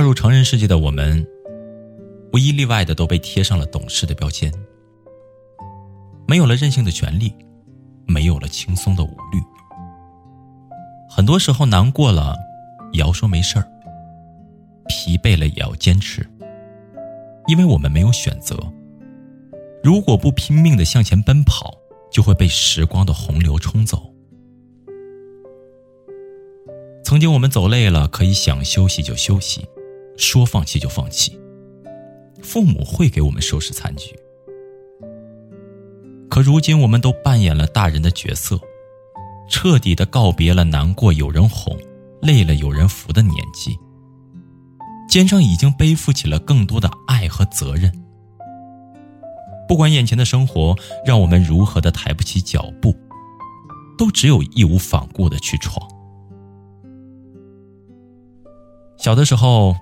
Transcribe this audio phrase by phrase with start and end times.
[0.00, 1.26] 踏入成人世界的我们，
[2.32, 4.50] 无一例外的都被贴上了懂事的标签，
[6.26, 7.30] 没有了任性的权利，
[8.06, 9.38] 没有了轻松的无虑。
[11.10, 12.34] 很多时候难过了，
[12.92, 13.64] 也要说没事儿；
[14.88, 16.26] 疲惫了也要坚持，
[17.46, 18.56] 因为我们没有选择。
[19.84, 21.76] 如果不拼命的向前奔跑，
[22.10, 24.10] 就会被时光的洪流冲走。
[27.04, 29.68] 曾经我们走累了，可以想休息就休息。
[30.20, 31.36] 说放弃就放弃，
[32.42, 34.14] 父母会给我们收拾残局。
[36.28, 38.60] 可如今，我们都扮演了大人的角色，
[39.48, 41.76] 彻底的告别了难过有人哄、
[42.20, 43.76] 累了有人扶的年纪，
[45.08, 47.90] 肩上已经背负起了更多的爱和责任。
[49.66, 52.94] 不管眼前的生活让我们如何的抬不起脚步，
[53.96, 55.88] 都只有义无反顾的去闯。
[58.98, 59.74] 小的时候。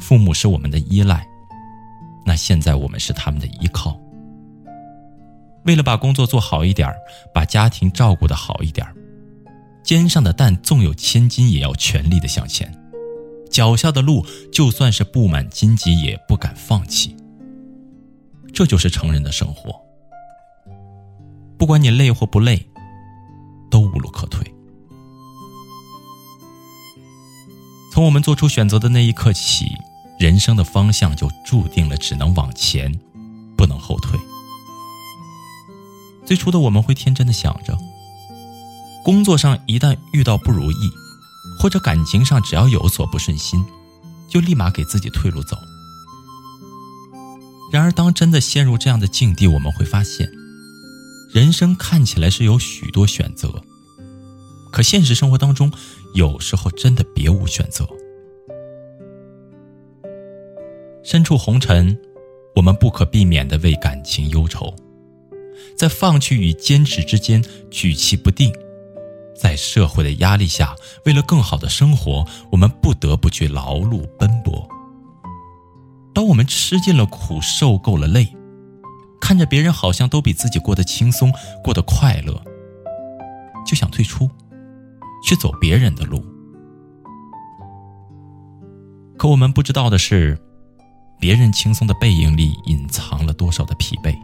[0.00, 1.26] 父母是我们的依赖，
[2.24, 3.96] 那现在我们是他们的依靠。
[5.64, 6.90] 为了把工作做好一点
[7.34, 8.86] 把家庭照顾的好一点
[9.82, 12.66] 肩上的担纵有千斤，也要全力的向前；
[13.50, 17.14] 脚下的路就算是布满荆棘，也不敢放弃。
[18.52, 19.80] 这就是成人的生活。
[21.58, 22.66] 不管你累或不累，
[23.70, 24.42] 都无路可退。
[27.92, 29.66] 从我们做出选择的那一刻起。
[30.20, 32.94] 人生的方向就注定了只能往前，
[33.56, 34.20] 不能后退。
[36.26, 37.78] 最初的我们会天真的想着，
[39.02, 40.90] 工作上一旦遇到不如意，
[41.58, 43.64] 或者感情上只要有所不顺心，
[44.28, 45.56] 就立马给自己退路走。
[47.72, 50.30] 然而，当真的陷入这样的境地，我们会发现，
[51.32, 53.64] 人生看起来是有许多选择，
[54.70, 55.72] 可现实生活当中，
[56.12, 57.88] 有时候真的别无选择。
[61.02, 61.98] 身处红尘，
[62.54, 64.74] 我们不可避免的为感情忧愁，
[65.76, 68.52] 在放弃与坚持之间举棋不定，
[69.34, 74.68] 在社会的压力下，为了更好的生活，我们不得不去劳碌奔波。
[76.12, 78.28] 当我们吃尽了苦，受够了累，
[79.20, 81.32] 看着别人好像都比自己过得轻松，
[81.64, 82.42] 过得快乐，
[83.66, 84.28] 就想退出，
[85.24, 86.22] 去走别人的路。
[89.16, 90.38] 可我们不知道的是。
[91.20, 94.16] 别人轻松的背影里隐藏了多少的疲惫？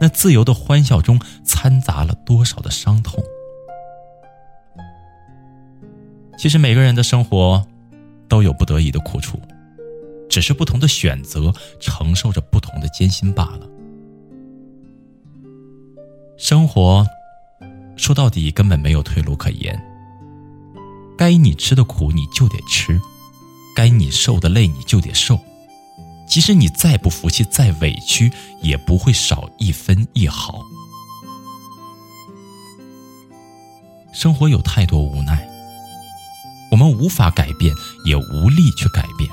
[0.00, 3.20] 那自由的欢笑中掺杂了多少的伤痛？
[6.38, 7.66] 其实每个人的生活
[8.28, 9.40] 都有不得已的苦楚，
[10.30, 13.68] 只是不同的选择承受着不同的艰辛罢了。
[16.36, 17.04] 生活
[17.96, 19.76] 说到底根本没有退路可言，
[21.16, 23.00] 该你吃的苦你就得吃，
[23.74, 25.36] 该你受的累你就得受。
[26.28, 28.30] 即使你再不服气、再委屈，
[28.62, 30.62] 也不会少一分一毫。
[34.12, 35.48] 生活有太多无奈，
[36.70, 37.74] 我们无法改变，
[38.04, 39.30] 也无力去改变。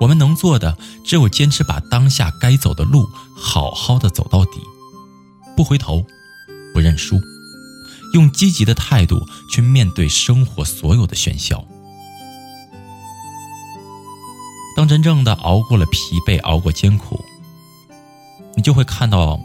[0.00, 4.60] 我们能做的，只有坚持把当下该走的路好好的走到底，
[5.56, 6.04] 不回头，
[6.72, 7.20] 不认输，
[8.12, 11.64] 用积极的态度去面对生活所有的喧嚣。
[14.84, 17.18] 当真正的熬过了疲惫，熬过艰苦，
[18.54, 19.40] 你就会看到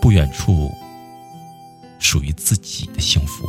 [0.00, 0.70] 不远处
[1.98, 3.44] 属于自己的幸福。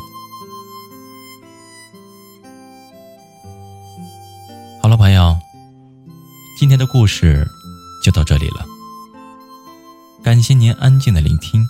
[4.82, 5.38] 好了，朋友，
[6.60, 7.48] 今天的故事
[8.04, 8.66] 就到这里了。
[10.24, 11.64] 感谢您安静的聆听，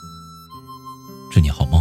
[1.30, 1.81] 祝你好梦。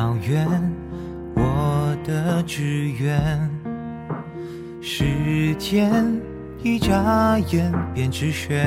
[0.00, 0.48] 遥远，
[1.36, 3.20] 我的志愿。
[4.80, 5.92] 时间
[6.62, 8.66] 一眨眼便止血，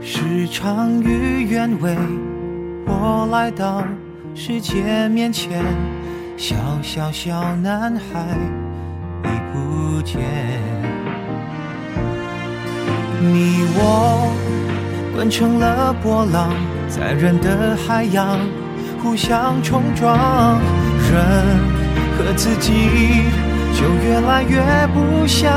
[0.00, 1.94] 时常与愿违，
[2.86, 3.84] 我来到
[4.34, 5.62] 世界面前，
[6.38, 8.26] 小小小男孩
[9.22, 10.22] 已不见，
[13.20, 14.32] 你我。
[15.14, 16.52] 滚成了波浪，
[16.88, 18.38] 在人的海洋
[19.02, 20.58] 互相冲撞，
[21.10, 21.22] 人
[22.16, 22.72] 和自己
[23.74, 24.60] 就越来越
[24.94, 25.52] 不像。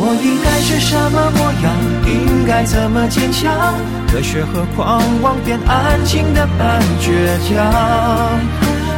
[0.00, 1.74] 我应该是什么模样？
[2.06, 3.74] 应该怎么坚强？
[4.12, 7.56] 热血和狂妄变安静的半倔强，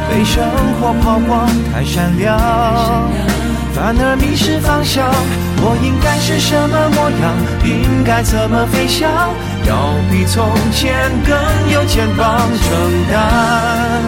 [0.09, 0.43] 被生
[0.79, 2.37] 活抛光太闪亮，
[3.73, 5.09] 反而迷失方向。
[5.63, 7.35] 我应该是什么模样？
[7.65, 9.09] 应该怎么飞翔？
[9.67, 11.35] 要比从前更
[11.71, 12.69] 有肩膀承
[13.11, 14.01] 担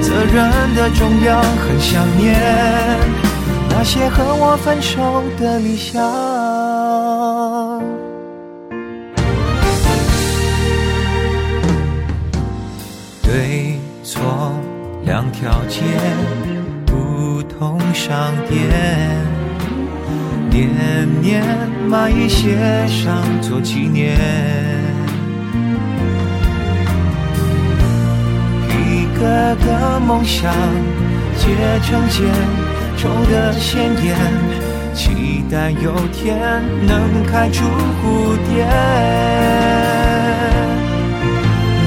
[0.00, 2.38] 责任的重量，很想念
[3.70, 6.02] 那些和我分手的理想。
[13.22, 14.20] 对错
[15.04, 15.80] 两条街，
[16.86, 18.68] 不同商店。
[20.50, 20.68] 年
[21.22, 21.42] 年
[21.88, 24.18] 买一些上做纪念，
[29.22, 30.52] 个个梦想
[31.38, 31.46] 结
[31.84, 32.26] 成茧，
[32.96, 34.16] 抽得鲜艳，
[34.92, 38.66] 期待有天能开出蝴蝶。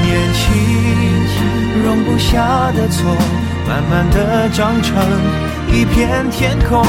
[0.01, 0.43] 年轻
[1.83, 3.13] 容不下的错，
[3.67, 4.95] 慢慢的长成
[5.73, 6.81] 一片天空。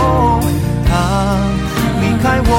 [0.86, 1.40] 他
[2.00, 2.50] 离开我，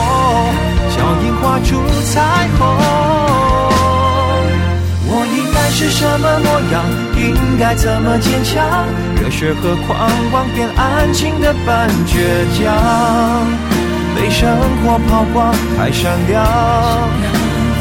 [5.98, 6.86] 什么模样？
[7.18, 8.86] 应该怎么坚强？
[9.20, 12.22] 热血和狂妄变安静的半倔
[12.54, 12.70] 强，
[14.16, 14.48] 被生
[14.78, 16.46] 活抛光太闪亮，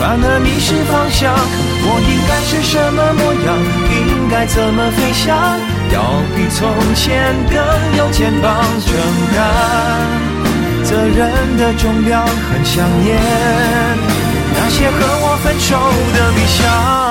[0.00, 1.30] 反而迷失方向。
[1.88, 3.52] 我应该是什么模样？
[3.92, 5.36] 应该怎么飞翔？
[5.92, 6.00] 要
[6.34, 7.60] 比从前更
[7.98, 8.96] 有肩膀承
[9.36, 9.44] 担。
[10.84, 13.20] 责任的重量，很想念
[14.54, 15.76] 那些和我分手
[16.16, 17.05] 的理想。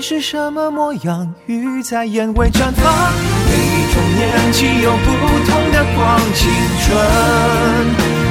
[0.00, 1.34] 是什么模样？
[1.46, 3.12] 鱼在眼尾绽放。
[3.46, 5.06] 每一种年纪有不
[5.46, 6.50] 同的光，青
[6.80, 6.86] 春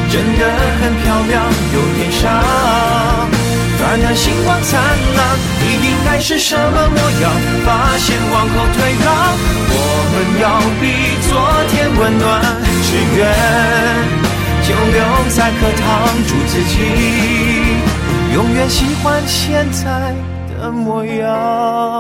[0.09, 0.41] 真的
[0.79, 1.43] 很漂亮，
[1.73, 2.25] 有点伤，
[3.77, 4.79] 反而星光灿
[5.17, 5.19] 烂。
[5.59, 7.25] 你应该是什么模样？
[7.65, 9.07] 发现往后退让，
[9.69, 9.75] 我
[10.13, 10.45] 们要
[10.79, 10.83] 比
[11.27, 11.29] 昨
[11.69, 12.25] 天温暖。
[12.83, 13.19] 只愿
[14.63, 14.97] 就留
[15.35, 15.85] 在课堂，
[16.27, 16.73] 祝自己
[18.33, 19.83] 永远喜欢现在
[20.67, 21.96] 的模样。